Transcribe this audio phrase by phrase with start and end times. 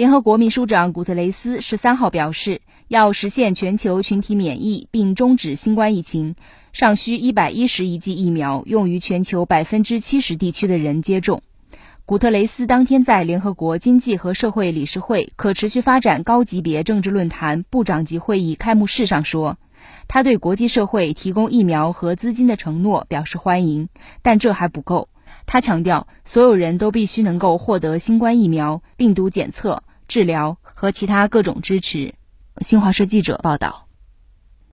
[0.00, 6.36] 联合国秘书长古特雷斯十三号表示，要实现全球群体免疫并终止新冠疫情，
[6.72, 11.42] 尚需一百一十亿剂疫苗用于全球百分之七十地区的人接种。
[12.06, 19.58] 古特雷斯当天在联合国经济和社会理事会可持续发展高级别政治论坛部长级会议开幕式上说，
[20.08, 23.90] 他对国际社会提供疫苗和资金的承诺表示欢迎，
[24.22, 25.10] 但这还不够。
[25.44, 32.14] 他强调，所有人都必须能够获得新冠疫苗、病毒检测、治疗和其他各种支持。
[32.62, 33.89] 新华社记者报道。